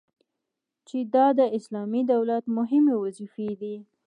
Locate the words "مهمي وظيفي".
2.57-3.49